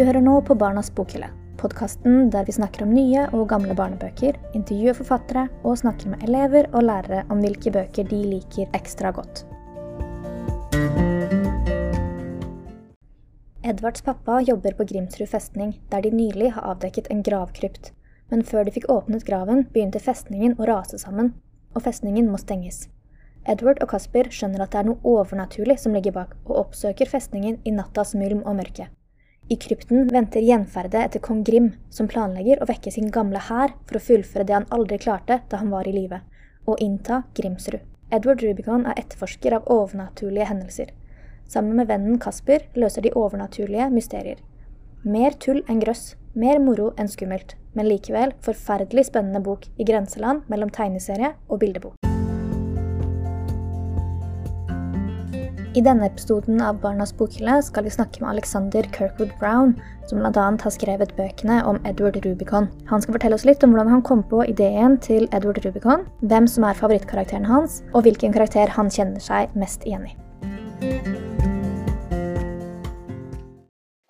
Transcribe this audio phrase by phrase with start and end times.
[0.00, 1.26] Du hører nå på Barnas bokhylle,
[1.60, 6.70] podkasten der vi snakker om nye og gamle barnebøker, intervjuer forfattere og snakker med elever
[6.70, 9.42] og lærere om hvilke bøker de liker ekstra godt.
[13.60, 17.90] Edvards pappa jobber på Grimsrud festning, der de nylig har avdekket en gravkrypt.
[18.32, 21.34] Men før de fikk åpnet graven, begynte festningen å rase sammen,
[21.76, 22.86] og festningen må stenges.
[23.44, 27.60] Edward og Kasper skjønner at det er noe overnaturlig som ligger bak, og oppsøker festningen
[27.68, 28.88] i nattas mulm og mørke.
[29.50, 33.98] I krypten venter gjenferdet etter kong Grim, som planlegger å vekke sin gamle hær for
[33.98, 36.20] å fullføre det han aldri klarte da han var i live,
[36.70, 37.82] og innta Grimsrud.
[38.14, 40.92] Edward Rubicon er etterforsker av overnaturlige hendelser.
[41.50, 44.38] Sammen med vennen Kasper løser de overnaturlige mysterier.
[45.02, 50.46] Mer tull enn grøss, mer moro enn skummelt, men likevel forferdelig spennende bok i grenseland
[50.46, 51.98] mellom tegneserie og bildebok.
[55.70, 59.76] I denne episoden av Barnas bokhylle skal vi snakke med Alexander Kirkwood Brown,
[60.10, 60.46] som bl.a.
[60.58, 62.66] har skrevet bøkene om Edward Rubicon.
[62.90, 66.48] Han skal fortelle oss litt om hvordan han kom på ideen til Edward Rubicon, hvem
[66.50, 70.16] som er favorittkarakteren hans, og hvilken karakter han kjenner seg mest igjen i.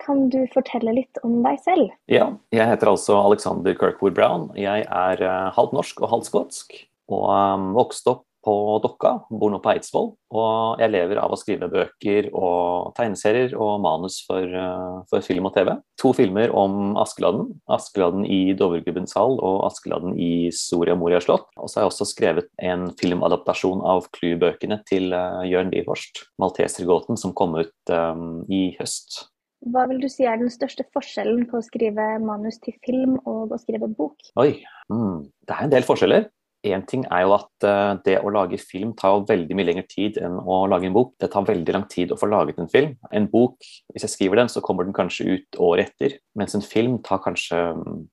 [0.01, 1.93] Kan du fortelle litt om deg selv?
[2.09, 4.49] Ja, jeg heter altså Alexander Kirkwood Brown.
[4.57, 6.75] Jeg er uh, halvt norsk og halvt skotsk,
[7.13, 8.53] og um, vokste opp på
[8.83, 10.11] Dokka, bor nå på Eidsvoll.
[10.31, 15.49] Og jeg lever av å skrive bøker og tegneserier og manus for, uh, for film
[15.49, 15.73] og TV.
[16.01, 17.51] To filmer om Askeladden.
[17.71, 21.49] Askeladden i Dovregubbens hall og Askeladden i Soria Moria slott.
[21.57, 26.25] Og så har jeg også skrevet en filmadaptasjon av Klu-bøkene til uh, Jørn Liv Horst,
[26.41, 29.25] 'Maltesergåten', som kom ut um, i høst.
[29.69, 33.53] Hva vil du si er den største forskjellen på å skrive manus til film og
[33.53, 34.17] å skrive bok?
[34.41, 34.55] Oi,
[34.89, 36.25] mm, det er en del forskjeller.
[36.61, 39.87] Én ting er jo at uh, det å lage film tar jo veldig mye lengre
[39.89, 41.15] tid enn å lage en bok.
[41.17, 42.93] Det tar veldig lang tid å få laget en film.
[43.09, 43.57] En bok,
[43.93, 46.19] hvis jeg skriver den, så kommer den kanskje ut året etter.
[46.37, 48.03] Mens en film tar kanskje um,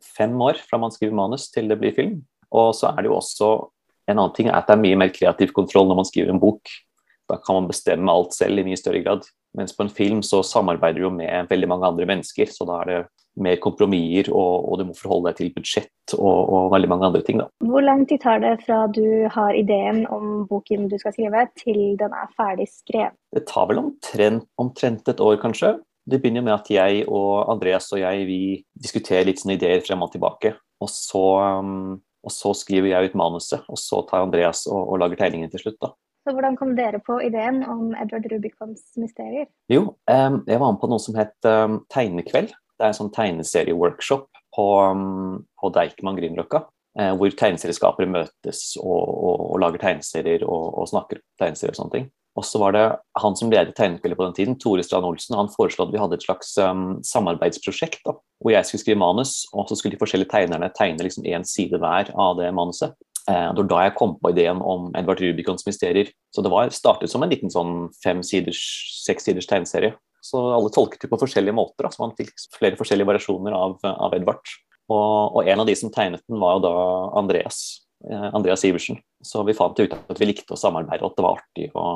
[0.00, 2.22] fem år fra man skriver manus til det blir film.
[2.48, 3.50] Og så er det jo også
[4.08, 6.40] en annen ting er at det er mye mer kreativ kontroll når man skriver en
[6.40, 6.72] bok.
[7.28, 9.28] Da kan man bestemme alt selv i mye større grad.
[9.56, 12.82] Mens på en film så samarbeider du jo med veldig mange andre mennesker, så da
[12.82, 12.98] er det
[13.38, 17.22] mer kompromisser, og, og, du må forholde deg til budsjett og, og, veldig mange andre
[17.26, 17.42] ting.
[17.42, 17.48] Da.
[17.70, 21.82] Hvor lang tid tar det fra du har ideen om boken du skal skrive, til
[22.00, 23.16] den er ferdig skrevet?
[23.34, 25.76] Det tar vel omtrent, omtrent et år, kanskje.
[26.08, 28.42] Det begynner med at jeg og Andreas og jeg vi
[28.80, 30.54] diskuterer litt sånne ideer frem og tilbake.
[30.82, 31.24] Og så,
[31.60, 35.52] um, og så skriver jeg ut manuset, og så tar Andreas og, og lager tegningen
[35.52, 35.80] til slutt.
[35.84, 35.92] da.
[36.28, 39.46] Så hvordan kom dere på ideen om Edward Rubicons mysterier?
[39.72, 41.32] Jo, jeg var med på noe som het
[41.88, 42.52] Tegnekveld.
[42.52, 44.66] Det er en sånn tegneserieworkshop på,
[45.56, 46.66] på Deichman Grünerløkka.
[46.98, 51.94] Uh, hvor tegneserieskapere møtes og, og, og lager tegneserier og, og, snakker tegneserier og sånne
[51.94, 52.08] ting.
[52.38, 52.84] Og så var det
[53.22, 56.18] han som ledet Tegnekveldet på den tiden, Tore Strand Olsen, han foreslo at vi hadde
[56.18, 60.30] et slags um, samarbeidsprosjekt da, hvor jeg skulle skrive manus, og så skulle de forskjellige
[60.32, 62.94] tegnerne tegne liksom én side hver av det manuset.
[63.28, 66.10] Eh, det var da jeg kom på ideen om Edvard Rubicons mysterier.
[66.34, 68.60] Så det var startet som en liten sånn fem siders,
[69.04, 69.94] seks siders tegneserie.
[70.24, 73.76] Så alle tolket det på forskjellige måter, da, så man fikk flere forskjellige variasjoner av,
[73.84, 74.56] av Edvard.
[74.88, 76.74] Og, og, en av de som tegnet den, var jo da
[77.20, 77.60] Andreas.
[78.08, 79.00] Eh, Andreas Iversen.
[79.24, 81.86] Så vi fant ut at vi likte å samarbeide, og at det var artig å,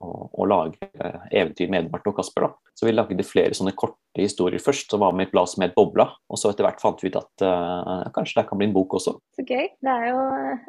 [0.00, 0.90] å, å lage
[1.30, 2.48] eventyr med Edvard og Kasper.
[2.48, 2.72] Da.
[2.74, 5.74] Så vi lagde flere sånne korte historier først, som var med et blad som het
[5.74, 6.06] Bobla.
[6.30, 8.94] Og så etter hvert fant vi ut at uh, kanskje det kan bli en bok
[8.98, 9.16] også.
[9.34, 9.66] Så gøy.
[9.82, 10.20] Det er jo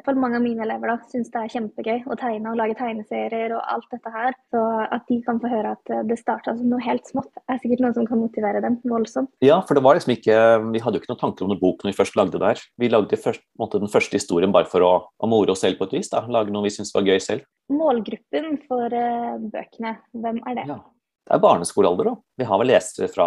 [0.06, 3.54] for mange av mine elever da, syns det er kjempegøy å tegne og lage tegneserier
[3.56, 4.36] og alt dette her.
[4.50, 4.62] Så
[4.96, 7.94] at de kan få høre at det starta som noe helt smått, er sikkert noe
[7.96, 9.30] som kan motivere dem voldsomt.
[9.44, 10.36] Ja, for det var liksom ikke
[10.72, 12.64] Vi hadde jo ikke noen tanker om noen bok når vi først lagde det her.
[12.80, 15.88] Vi lagde først, måte, den første historien bare for å, å more oss selv på
[15.88, 16.10] et vis.
[16.12, 17.46] da, Lage noe vi syntes var gøy selv.
[17.72, 20.68] Målgruppen for uh, bøkene, hvem er det?
[20.70, 20.78] Ja.
[21.26, 22.14] Det er barneskolealder, da.
[22.38, 23.26] Vi har vel lesere fra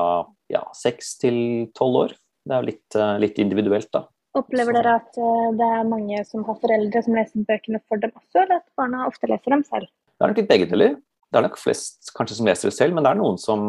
[0.52, 1.40] ja, seks til
[1.76, 2.16] tolv år.
[2.48, 4.06] Det er jo litt, uh, litt individuelt, da.
[4.40, 8.14] Opplever dere at uh, det er mange som har foreldre som leser bøkene for dem
[8.16, 9.90] også, eller at barna ofte leser dem selv?
[10.16, 10.96] Det er nok litt begge deler.
[11.30, 13.66] Det er nok flest kanskje som leser det selv, men det er noen som,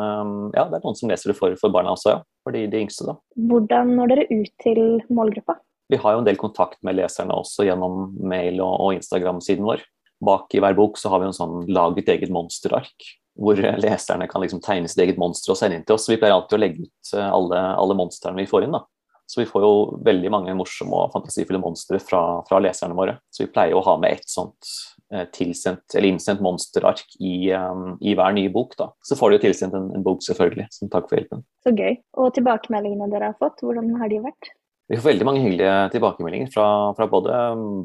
[0.00, 2.22] um, ja, det er noen som leser det for, for barna også, ja.
[2.46, 3.18] For de, de yngste, da.
[3.50, 4.80] Hvordan når dere ut til
[5.12, 5.58] målgruppa?
[5.92, 9.84] Vi har jo en del kontakt med leserne også gjennom mail og, og Instagram-siden vår.
[10.24, 14.28] Bak i hver bok så har vi en sånn lag ditt eget monsterark hvor leserne
[14.30, 16.08] kan liksom tegne sitt eget monster og sende inn til oss.
[16.10, 18.76] Vi pleier alltid å legge ut eh, alle, alle monstrene vi får inn.
[18.76, 18.84] da.
[19.26, 23.16] Så vi får jo veldig mange morsomme og fantasifulle monstre fra, fra, leserne våre.
[23.32, 24.68] Så vi pleier å ha med et sånt
[25.12, 28.76] eh, tilsendt eller innsendt monsterark i, um, i, hver nye bok.
[28.80, 28.90] da.
[29.04, 31.46] Så får de jo tilsendt en, en, bok, selvfølgelig, som takk for hjelpen.
[31.64, 31.96] Så gøy.
[32.20, 34.52] Og tilbakemeldingene dere har fått, hvordan har de vært?
[34.92, 36.66] Vi får veldig mange hyggelige tilbakemeldinger fra,
[36.96, 37.36] fra både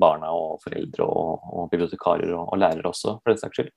[0.02, 3.72] barna og foreldre og, og bibliotekarer og, og, lærere også, for den saks skyld.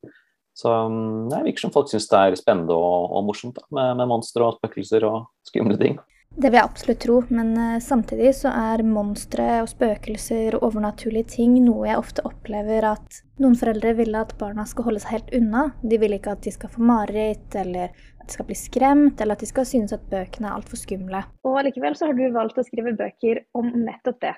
[0.55, 3.97] Så mm, det virker som folk syns det er spennende og, og morsomt da, med,
[4.03, 6.01] med monstre og spøkelser og skumle ting.
[6.33, 11.29] Det vil jeg absolutt tro, men uh, samtidig så er monstre og spøkelser og overnaturlige
[11.35, 15.35] ting noe jeg ofte opplever at noen foreldre vil at barna skal holde seg helt
[15.37, 15.67] unna.
[15.85, 19.37] De vil ikke at de skal få mareritt, eller at de skal bli skremt, eller
[19.37, 21.21] at de skal synes at bøkene er altfor skumle.
[21.45, 24.37] Og likevel så har du valgt å skrive bøker om nettopp det.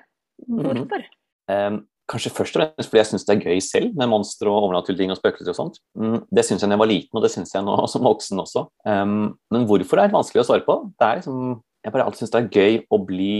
[0.51, 1.05] Hvorfor?
[1.47, 1.67] Mm -hmm.
[1.75, 4.67] um, Kanskje først og fremst fordi jeg syns det er gøy selv med monstre og
[4.67, 5.79] overnaturlige ting og spøkelser og sånt.
[5.97, 8.43] Mm, det syns jeg da jeg var liten, og det syns jeg nå som voksen
[8.43, 8.67] også.
[8.85, 10.77] Um, men hvorfor er det vanskelig å svare på?
[10.99, 11.55] Det er liksom
[11.85, 13.33] jeg bare alltid syns det er gøy å bli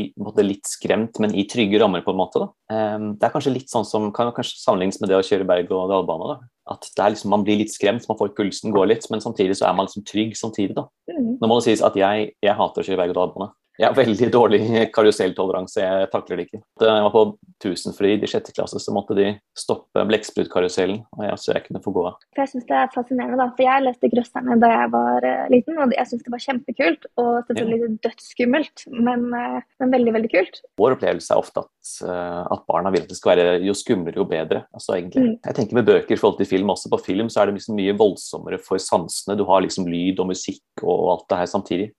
[0.46, 2.44] litt skremt, men i trygge rammer, på en måte.
[2.44, 2.78] Da.
[3.18, 5.90] det er kanskje litt sånn som kan kanskje sammenlignes med det å kjøre berg- og
[5.90, 6.38] dalbane.
[6.70, 9.58] At det er liksom, man blir litt skremt, man får pulsen gå litt, men samtidig
[9.58, 10.78] så er man liksom trygg samtidig.
[10.78, 10.86] da.
[11.10, 11.32] Mm.
[11.42, 13.50] Nå må det sies at jeg, jeg hater å kjøre berg- og dalbane.
[13.76, 14.60] Jeg har veldig dårlig
[14.96, 16.62] karuselltoleranse, jeg takler det ikke.
[16.80, 17.24] Da jeg var på
[17.64, 21.92] Tusenfryd i sjette klasse, så måtte de stoppe blekksprutkarusellen, og jeg, så jeg kunne få
[21.96, 22.22] gå av.
[22.40, 25.80] Jeg syns det er fascinerende, da, for jeg leste 'Grøsserne' da jeg var uh, liten,
[25.82, 27.92] og jeg syns det var kjempekult, og selvfølgelig ja.
[28.08, 30.62] dødsskummelt, men, uh, men, veldig, veldig kult.
[30.80, 34.16] Vår opplevelse er ofte at, uh, at, barna vil at det skal være jo skumlere,
[34.22, 34.64] jo bedre.
[34.76, 35.26] Altså egentlig.
[35.26, 35.36] Mm.
[35.44, 36.90] Jeg tenker med bøker i forhold til film også.
[36.92, 39.38] På film så er det liksom mye voldsommere for sansene.
[39.38, 41.92] Du har liksom lyd og musikk og alt det her samtidig.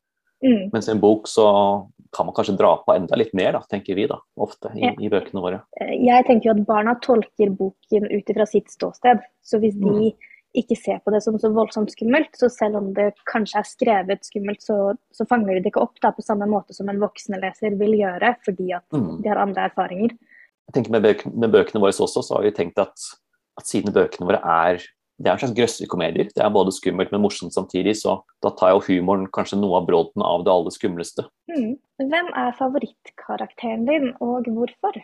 [0.47, 0.69] Mm.
[0.73, 1.47] Mens i en bok så
[2.17, 5.11] kan man kanskje dra på enda litt mer, da, tenker vi da, ofte i, i
[5.13, 5.61] bøkene våre.
[5.81, 9.21] Eh, jeg tenker jo at barna tolker boken ut ifra sitt ståsted.
[9.45, 10.31] Så hvis de mm.
[10.63, 14.25] ikke ser på det som så voldsomt skummelt, så selv om det kanskje er skrevet
[14.29, 14.79] skummelt, så,
[15.13, 18.37] så fanger de det ikke opp da, på samme måte som en voksenleser vil gjøre,
[18.47, 19.13] fordi at mm.
[19.25, 20.17] de har andre erfaringer.
[20.67, 23.11] Jeg tenker Med, bøk, med bøkene våre også, så har vi tenkt at,
[23.61, 24.81] at siden bøkene våre er
[25.17, 26.29] det er en slags grøssekomedier.
[26.35, 27.97] Det er både skummelt, men morsomt samtidig.
[28.03, 31.25] Så da tar jo humoren kanskje noe av brodden av det aller skumleste.
[31.53, 31.79] Mm.
[32.03, 35.01] Hvem er favorittkarakteren din, og hvorfor?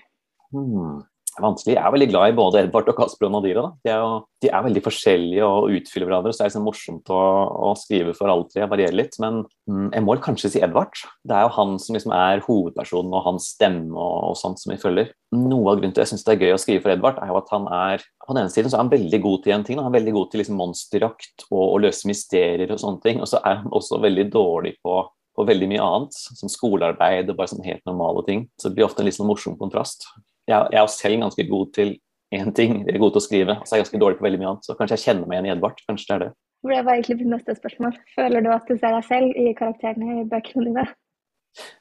[0.52, 1.00] Hmm
[1.40, 1.76] vanskelig.
[1.76, 3.64] Jeg er veldig glad i både Edvard og Kasper og Nadira.
[3.86, 7.12] De er, jo, de er veldig forskjellige og utfyller hverandre, så det er liksom morsomt
[7.14, 7.20] å,
[7.68, 8.66] å, skrive for alle tre.
[8.68, 9.16] Varierer litt.
[9.22, 9.40] Men
[9.70, 10.98] mm, jeg må kanskje si Edvard.
[11.24, 14.74] Det er jo han som liksom er hovedpersonen, og hans stemme og, og sånt som
[14.74, 15.14] vi følger.
[15.32, 17.38] Noe av grunnen til jeg syns det er gøy å skrive for Edvard, er jo
[17.40, 19.80] at han er på den ene siden så er han veldig god til en ting.
[19.80, 23.24] Han er veldig god til liksom monsterjakt og å løse mysterier og sånne ting.
[23.24, 25.00] Og så er han også veldig dårlig på
[25.32, 28.42] på veldig mye annet, som skolearbeid og bare sånn helt normale ting.
[28.60, 30.04] Så det blir ofte en litt sånn morsom kontrast
[30.48, 31.92] jeg, jeg er selv ganske god til
[32.32, 34.40] én ting, jeg er god til å skrive, så jeg er ganske dårlig på veldig
[34.40, 34.66] mye annet.
[34.66, 35.84] Så kanskje jeg kjenner meg igjen i Edvard.
[35.88, 36.32] Kanskje det er det.
[36.62, 37.96] Det var egentlig mitt neste spørsmål.
[38.14, 40.84] Føler du at du ser deg selv i karakterene i bøkene dine?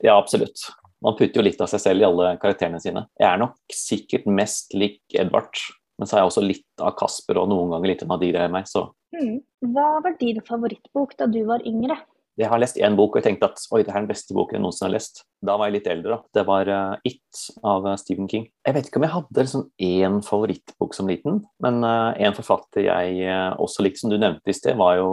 [0.04, 0.66] Ja, absolutt.
[1.02, 3.06] Man putter jo litt av seg selv i alle karakterene sine.
[3.22, 5.57] Jeg er nok sikkert mest lik Edvard,
[5.98, 8.54] men så er jeg også litt av Kasper og noen ganger litt av Nadira i
[8.54, 9.38] meg, så mm.
[9.74, 12.00] Hva var din favorittbok da du var yngre?
[12.42, 14.58] Jeg har lest én bok og jeg tenkte at oi, det er den beste boken
[14.58, 15.24] jeg noensinne har lest.
[15.46, 16.18] Da var jeg litt eldre.
[16.18, 16.40] da.
[16.40, 18.48] Det var uh, It av uh, Stephen King.
[18.66, 22.88] Jeg vet ikke om jeg hadde liksom én favorittbok som liten, men uh, en forfatter
[22.88, 25.10] jeg også likte, som du nevnte i sted, var jo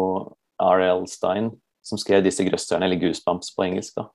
[0.59, 1.05] R.L.
[1.11, 1.53] Stein,
[1.85, 3.97] som skrev disse grøsterne, eller Goosebumps på engelsk.
[3.97, 4.09] da.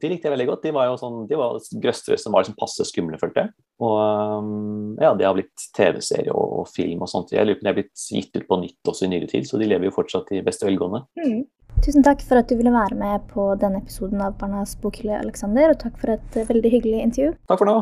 [0.00, 0.62] de likte jeg veldig godt.
[0.64, 3.52] De var jo sånn, de var grøstere som var liksom passe skumle, følte jeg.
[3.84, 7.34] Og ja, det har blitt TV-serie og, og, film og sånt.
[7.34, 9.48] Jeg lurer på om de er blitt gitt ut på nytt også i nyere tid,
[9.50, 11.04] så de lever jo fortsatt i beste velgående.
[11.20, 11.44] Mm.
[11.78, 15.70] Tusen takk for at du ville være med på denne episoden av Barnas bokhylle, Alexander,
[15.70, 17.36] og takk for et eh, veldig hyggelig intervju.
[17.50, 17.76] Takk for nå.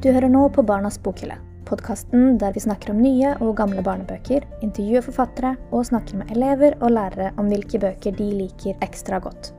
[0.00, 4.48] Du hører nå på Barnas bokhylle, podkasten der vi snakker om nye og gamle barnebøker,
[4.66, 9.52] intervjuer forfattere og snakker med elever og lærere om hvilke bøker de liker ekstra godt.